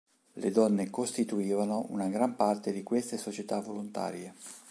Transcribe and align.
Le 0.33 0.49
donne 0.49 0.89
costituivano 0.89 1.85
una 1.89 2.07
gran 2.07 2.35
parte 2.35 2.71
di 2.73 2.81
queste 2.81 3.19
società 3.19 3.59
volontarie. 3.61 4.33